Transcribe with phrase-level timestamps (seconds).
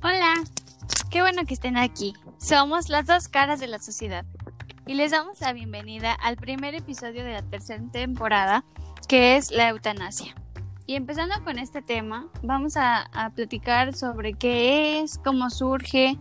[0.00, 0.34] Hola,
[1.10, 2.14] qué bueno que estén aquí.
[2.38, 4.24] Somos las dos caras de la sociedad
[4.86, 8.64] y les damos la bienvenida al primer episodio de la tercera temporada
[9.08, 10.36] que es la eutanasia.
[10.86, 16.16] Y empezando con este tema, vamos a, a platicar sobre qué es, cómo surge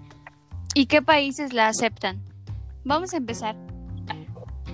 [0.73, 2.23] y qué países la aceptan.
[2.83, 3.55] Vamos a empezar.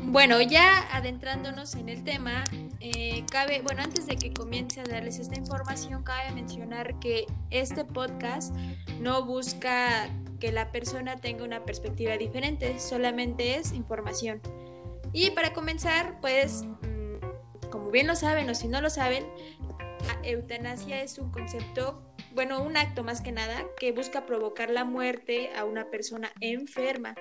[0.06, 2.46] Bueno, ya adentrándonos en el tema,
[2.86, 7.86] eh, cabe, bueno, antes de que comience a darles esta información, cabe mencionar que este
[7.86, 8.54] podcast
[9.00, 10.10] no busca
[10.42, 14.42] que la persona tenga una perspectiva diferente, solamente es información.
[15.14, 19.26] Y para comenzar, pues, mm, como bien lo saben o si no lo saben,
[20.24, 25.52] eutanasia es un concepto bueno, un acto más que nada que busca provocar la muerte
[25.56, 27.16] a una persona enferma,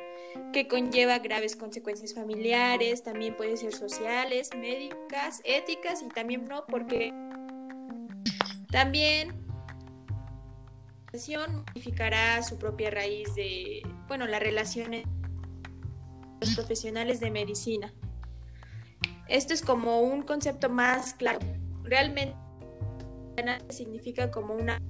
[0.53, 7.13] que conlleva graves consecuencias familiares, también puede ser sociales, médicas, éticas y también no, porque
[8.71, 9.43] también
[11.13, 15.13] modificará su propia raíz de, bueno, la relación entre
[16.41, 17.93] los profesionales de medicina.
[19.29, 21.41] Esto es como un concepto más claro.
[21.85, 22.37] Realmente
[23.71, 24.81] significa como una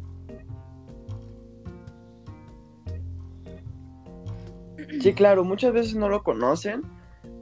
[5.00, 6.82] Sí, claro, muchas veces no lo conocen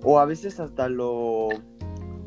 [0.03, 1.49] o a veces hasta lo,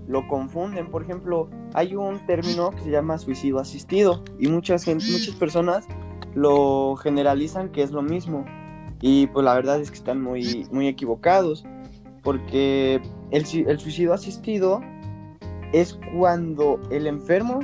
[0.07, 0.89] lo confunden.
[0.89, 5.87] Por ejemplo, hay un término que se llama suicidio asistido y muchas, muchas personas
[6.35, 8.45] lo generalizan que es lo mismo.
[9.01, 11.65] Y pues la verdad es que están muy, muy equivocados
[12.23, 14.81] porque el, el suicidio asistido
[15.73, 17.59] es cuando el enfermo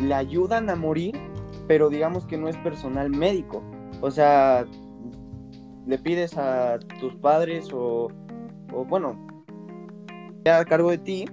[0.00, 1.18] le ayudan a morir,
[1.66, 3.62] pero digamos que no es personal médico.
[4.00, 4.64] O sea,
[5.88, 8.08] le pides a tus padres o,
[8.72, 9.26] o bueno,
[10.44, 11.24] a cargo de ti,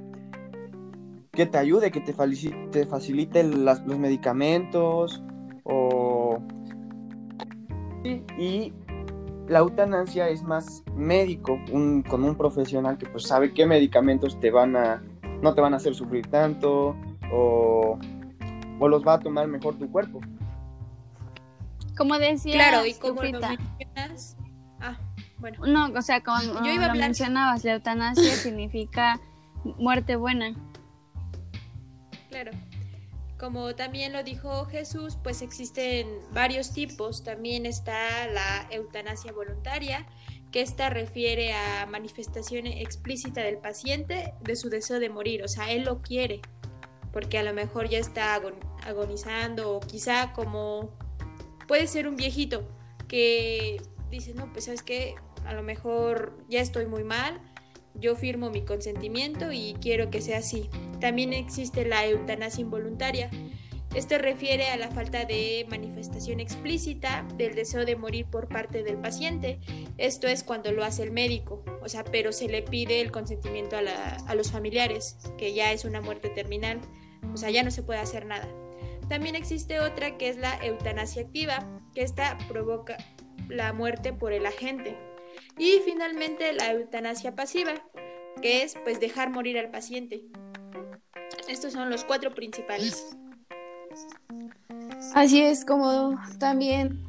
[1.33, 5.21] que te ayude, que te facilite, te facilite los medicamentos
[5.63, 6.39] o...
[8.37, 8.71] Y
[9.47, 14.51] la eutanasia es más médico, un, con un profesional que pues sabe qué medicamentos te
[14.51, 15.03] van a,
[15.41, 16.95] no te van a hacer sufrir tanto
[17.33, 17.99] o,
[18.79, 20.21] o los va a tomar mejor tu cuerpo.
[21.97, 24.37] Como decía, claro, y como lo mencionas,
[25.37, 25.65] bueno.
[25.65, 29.19] No, o sea, como Yo iba lo mencionabas, la eutanasia significa
[29.63, 30.53] muerte buena.
[32.29, 32.51] Claro.
[33.37, 37.23] Como también lo dijo Jesús, pues existen varios tipos.
[37.23, 40.07] También está la eutanasia voluntaria,
[40.51, 45.43] que esta refiere a manifestación explícita del paciente de su deseo de morir.
[45.43, 46.41] O sea, él lo quiere,
[47.11, 48.39] porque a lo mejor ya está
[48.85, 50.97] agonizando o quizá como
[51.67, 52.67] puede ser un viejito
[53.07, 57.41] que dice, no, pues sabes que a lo mejor ya estoy muy mal,
[57.95, 60.69] yo firmo mi consentimiento y quiero que sea así.
[60.99, 63.29] También existe la eutanasia involuntaria.
[63.95, 68.97] Esto refiere a la falta de manifestación explícita del deseo de morir por parte del
[68.97, 69.59] paciente.
[69.97, 73.77] Esto es cuando lo hace el médico, o sea, pero se le pide el consentimiento
[73.77, 76.81] a, a los familiares, que ya es una muerte terminal,
[77.33, 78.49] o sea, ya no se puede hacer nada.
[79.07, 82.97] También existe otra que es la eutanasia activa, que esta provoca
[83.49, 84.97] la muerte por el agente.
[85.57, 87.73] Y finalmente la eutanasia pasiva,
[88.41, 90.23] que es pues dejar morir al paciente.
[91.47, 93.15] Estos son los cuatro principales.
[95.13, 97.05] Así es como también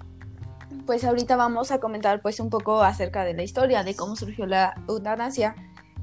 [0.86, 4.46] pues ahorita vamos a comentar pues un poco acerca de la historia de cómo surgió
[4.46, 5.54] la eutanasia.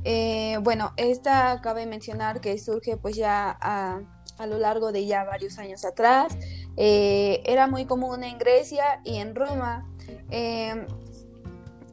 [0.03, 4.01] Eh, bueno, esta cabe mencionar que surge pues ya a,
[4.45, 6.37] lo largo de ya varios años atrás.
[6.75, 9.87] Eh, era muy común en Grecia y en Roma.
[10.29, 10.85] Eh,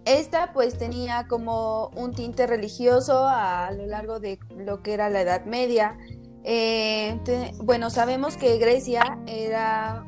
[0.05, 5.21] esta pues tenía como un tinte religioso a lo largo de lo que era la
[5.21, 5.97] Edad Media.
[6.43, 7.19] Eh,
[7.63, 10.07] bueno, sabemos que Grecia era,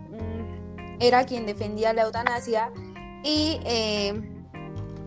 [0.99, 2.73] era quien defendía la eutanasia
[3.25, 4.21] eh,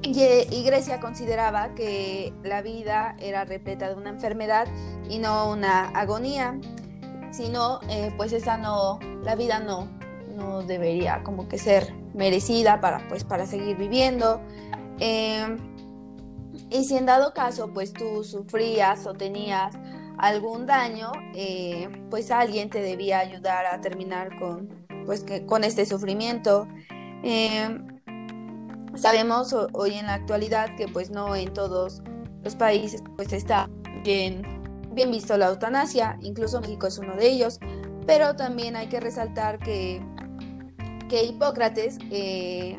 [0.01, 4.67] y, y, Grecia consideraba que la vida era repleta de una enfermedad
[5.09, 6.59] y no una agonía,
[7.31, 9.89] sino eh, pues esa no, la vida no,
[10.35, 14.41] no debería como que ser merecida para, pues, para seguir viviendo.
[14.99, 15.57] Em,
[16.69, 19.75] y si en dado caso, pues tú sufrías o tenías
[20.17, 24.69] algún daño, eh, pues alguien te debía ayudar a terminar con,
[25.05, 26.67] pues, que, con este sufrimiento.
[27.23, 27.95] Em,
[28.95, 32.01] sabemos hoy en la actualidad que pues no en todos
[32.43, 33.69] los países pues está
[34.03, 34.41] bien,
[34.91, 37.59] bien visto la eutanasia, incluso México es uno de ellos,
[38.05, 40.01] pero también hay que resaltar que,
[41.23, 42.77] Hipócrates eh,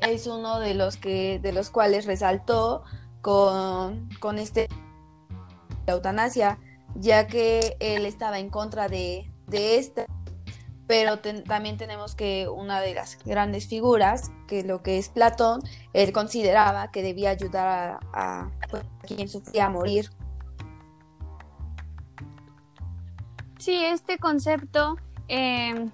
[0.00, 2.82] es uno de los que de los cuales resaltó
[3.22, 4.68] con, con este
[5.86, 6.58] la eutanasia,
[6.94, 10.06] ya que él estaba en contra de, de esta,
[10.86, 15.62] pero también tenemos que una de las grandes figuras, que lo que es Platón,
[15.92, 20.10] él consideraba que debía ayudar a, pues, quien sufría a morir.
[23.58, 24.96] Sí, este concepto
[25.28, 25.86] eh,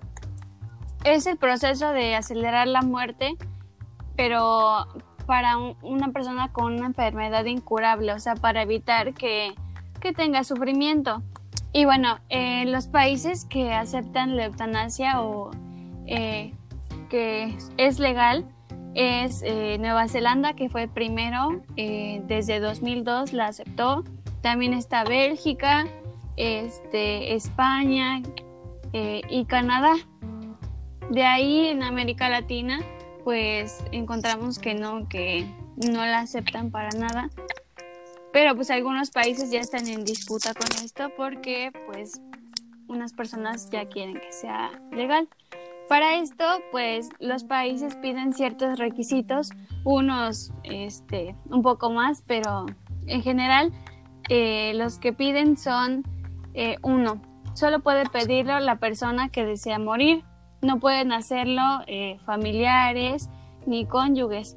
[1.07, 3.37] es el proceso de acelerar la muerte,
[4.17, 4.87] pero
[5.25, 9.55] para una persona con una enfermedad incurable, o sea, para evitar que,
[10.17, 11.21] tenga sufrimiento.
[11.73, 15.51] Y bueno, eh, los países que aceptan la eutanasia o
[16.07, 16.55] eh,
[17.11, 18.45] que es legal
[18.95, 24.05] es eh, Nueva Zelanda, que fue el primero, desde 2002 la aceptó.
[24.43, 25.89] También está Bélgica,
[26.37, 28.23] este, España
[28.93, 29.97] y Canadá.
[31.11, 32.81] De ahí en América Latina,
[33.25, 37.31] pues encontramos que no, que no la aceptan para nada.
[38.33, 42.21] Pero pues algunos países ya están en disputa con esto porque pues
[42.89, 45.29] unas personas ya quieren que sea legal.
[45.89, 49.51] Para esto, pues los países piden ciertos requisitos,
[49.85, 52.67] unos este, un poco más, pero
[53.07, 53.73] en general
[54.29, 56.03] eh, los que piden son
[56.55, 57.23] eh, uno,
[57.55, 60.25] solo puede pedirlo la persona que desea morir.
[60.63, 63.29] No pueden hacerlo eh, familiares
[63.67, 64.57] ni cónyuges.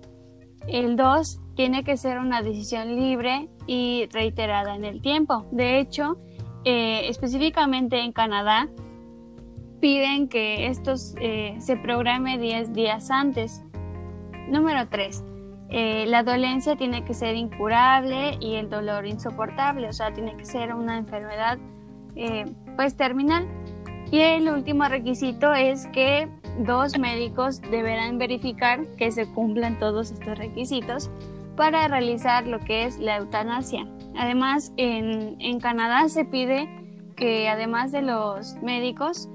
[0.68, 5.46] El 2 tiene que ser una decisión libre y reiterada en el tiempo.
[5.52, 6.18] De hecho,
[6.64, 8.70] eh, específicamente en Canadá,
[9.82, 13.64] piden que esto eh, se programe 10 días antes.
[14.50, 15.24] Número 3.
[16.08, 20.74] la dolencia tiene que ser incurable y el dolor insoportable, o sea, tiene que ser
[20.74, 21.60] una enfermedad
[22.76, 23.48] pues terminal.
[24.12, 26.28] Y el último requisito es que
[26.60, 31.12] dos médicos deberán verificar que se cumplan todos estos requisitos
[31.56, 33.88] para realizar lo que es la eutanasia.
[34.18, 36.68] Además, en, en Canadá se pide
[37.16, 39.30] que además de los médicos,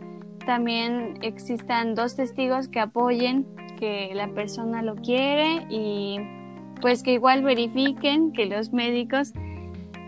[0.47, 3.47] también existan dos testigos que apoyen
[3.79, 6.19] que la persona lo quiere y
[6.81, 9.33] pues que igual verifiquen que los médicos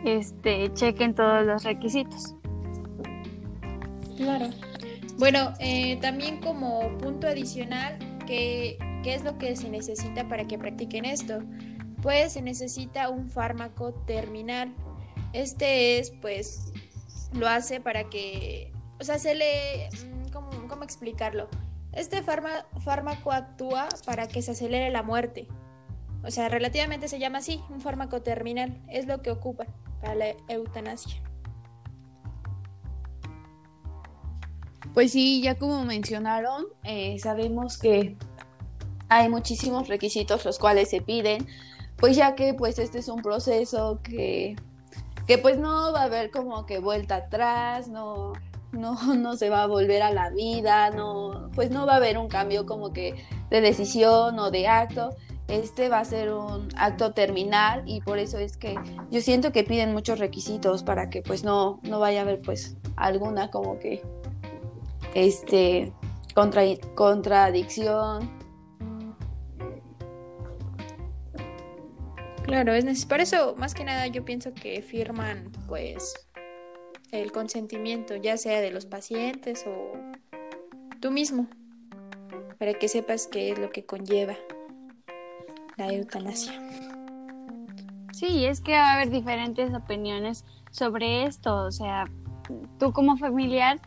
[0.05, 2.35] este, chequen todos los requisitos.
[4.17, 4.51] Claro.
[5.19, 10.59] Bueno, eh, también como punto adicional, ¿qué, ¿qué es lo que se necesita para que
[10.59, 11.41] practiquen esto?
[12.03, 14.75] Pues se necesita un fármaco terminal.
[15.33, 16.73] Este es, pues,
[17.33, 19.89] lo hace para que, o sea, se le,
[20.33, 21.49] ¿cómo, cómo explicarlo?
[21.93, 25.49] Este fármaco actúa para que se acelere la muerte.
[26.25, 28.83] O sea, relativamente se llama así, un fármaco terminal.
[28.89, 29.65] Es lo que ocupa
[30.03, 31.23] para la eutanasia.
[34.97, 38.17] Pues sí, ya como mencionaron, eh, sabemos que
[39.11, 41.47] hay muchísimos requisitos los cuales se piden,
[41.97, 44.57] pues ya que pues este es un proceso que,
[45.27, 48.33] que pues no va a haber como que vuelta atrás, no,
[48.73, 52.17] no, no se va a volver a la vida, no, pues no va a haber
[52.17, 55.15] un cambio como que de decisión o de acto.
[55.47, 58.75] Este va a ser un acto terminal y por eso es que
[59.11, 62.77] yo siento que piden muchos requisitos para que pues no, no vaya a haber pues
[62.97, 64.03] alguna como que
[65.17, 65.95] este,
[66.35, 66.63] contra,
[66.95, 68.31] contradicción.
[72.43, 76.29] Claro, es por eso más que nada yo pienso que firman pues
[77.13, 79.93] el consentimiento, ya sea de los pacientes o
[81.01, 81.49] tú mismo,
[82.59, 84.37] para que sepas qué es lo que conlleva
[85.79, 86.53] la eutanasia.
[88.13, 92.05] Sí, es que va a haber diferentes opiniones sobre esto, o sea,
[92.79, 93.81] tú como familiar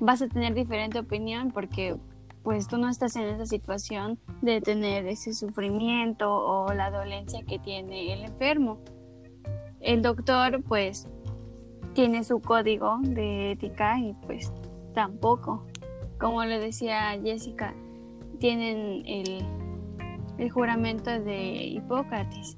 [0.00, 1.96] vas a tener diferente opinión porque
[2.42, 7.58] pues tú no estás en esa situación de tener ese sufrimiento o la dolencia que
[7.58, 8.78] tiene el enfermo.
[9.80, 11.08] El doctor pues
[11.94, 14.52] tiene su código de ética y pues
[14.94, 15.66] tampoco.
[16.20, 17.74] Como le decía Jessica,
[18.38, 19.46] tienen el,
[20.38, 22.56] el juramento de Hipócrates.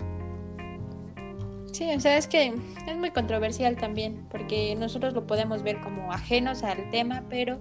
[1.76, 2.54] Sí, o sea, es que
[2.86, 7.58] es muy controversial también, porque nosotros lo podemos ver como ajenos al tema, pero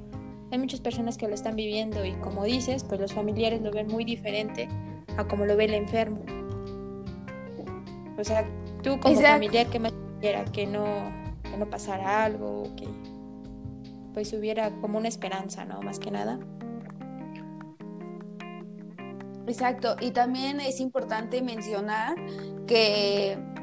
[0.53, 3.87] hay muchas personas que lo están viviendo y como dices, pues los familiares lo ven
[3.87, 4.69] muy diferente
[5.17, 6.21] a como lo ve el enfermo.
[8.17, 8.47] O sea,
[8.81, 10.85] tú como familiar que más quisiera que no,
[11.43, 12.87] que no pasara algo, que
[14.13, 15.81] pues hubiera como una esperanza, ¿no?
[15.81, 16.39] Más que nada.
[19.45, 22.15] Exacto, y también es importante mencionar
[22.65, 23.54] que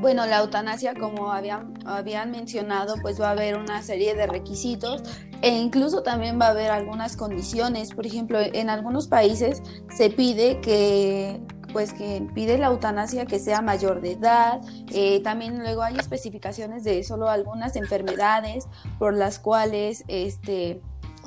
[0.00, 5.02] bueno, la eutanasia, como habían, habían mencionado, pues va a haber una serie de requisitos
[5.42, 7.94] e incluso también va a haber algunas condiciones.
[7.94, 9.62] Por ejemplo, en algunos países
[9.94, 11.40] se pide que
[11.72, 14.62] pues que pide la eutanasia que sea mayor de edad.
[14.92, 18.66] Eh, también luego hay especificaciones de solo algunas enfermedades
[18.98, 20.80] por las cuales este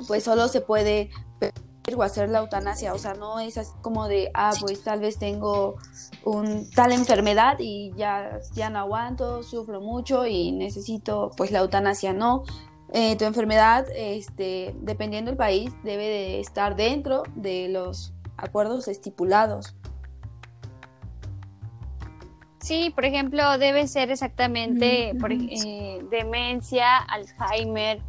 [0.08, 1.10] pues solo se puede
[1.94, 5.18] o hacer la eutanasia, o sea, no es así como de, ah, pues tal vez
[5.18, 5.76] tengo
[6.24, 12.12] un tal enfermedad y ya, ya no aguanto, sufro mucho y necesito pues la eutanasia,
[12.12, 12.44] no.
[12.92, 19.76] Eh, tu enfermedad, este, dependiendo del país, debe de estar dentro de los acuerdos estipulados.
[22.60, 28.02] Sí, por ejemplo, debe ser exactamente por, eh, demencia, Alzheimer,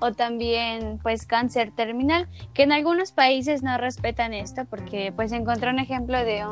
[0.00, 5.70] o también pues cáncer terminal, que en algunos países no respetan esto porque pues encontré
[5.70, 6.44] un ejemplo de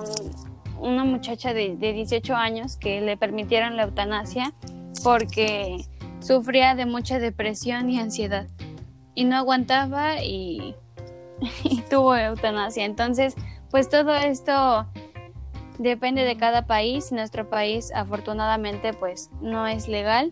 [0.78, 4.52] una muchacha de, 18 años que le permitieron la eutanasia
[5.04, 5.84] porque
[6.20, 8.46] sufría de mucha depresión y ansiedad
[9.14, 10.74] y no aguantaba y,
[11.64, 12.84] y tuvo eutanasia.
[12.84, 13.34] Entonces,
[13.70, 14.86] pues todo esto
[15.78, 17.12] depende de cada país.
[17.12, 20.30] Nuestro país afortunadamente pues no es legal.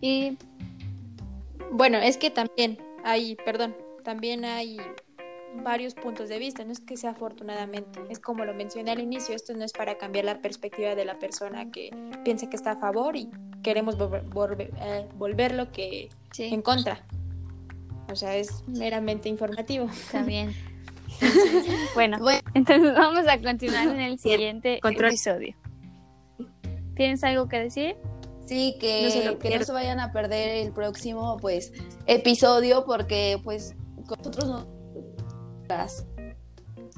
[0.00, 0.36] Y
[1.72, 3.74] bueno, es que también hay, perdón,
[4.04, 4.78] también hay
[5.62, 9.34] varios puntos de vista, no es que sea afortunadamente, es como lo mencioné al inicio,
[9.34, 11.90] esto no es para cambiar la perspectiva de la persona que
[12.24, 13.30] piensa que está a favor y
[13.62, 17.04] queremos eh, volverlo que en contra.
[18.10, 19.88] O sea, es meramente informativo.
[20.10, 20.54] También.
[21.94, 22.18] bueno,
[22.54, 25.54] entonces vamos a continuar en el siguiente episodio.
[26.94, 27.96] ¿Tienes algo que decir?
[28.52, 31.72] Sí, que no, se que no se vayan a perder el próximo pues
[32.06, 33.74] episodio porque pues
[34.10, 34.66] nosotros no
[35.70, 36.06] las,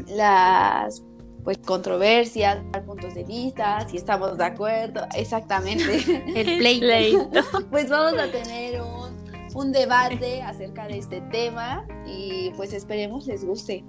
[0.08, 1.00] las
[1.44, 6.02] pues controversias, puntos de vista, si estamos de acuerdo, exactamente.
[6.34, 7.16] El play,
[7.70, 9.16] pues vamos a tener un,
[9.54, 13.84] un debate acerca de este tema y pues esperemos les guste.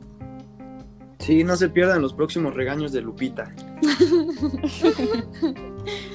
[1.17, 3.51] Sí, no se pierdan los próximos regaños de Lupita.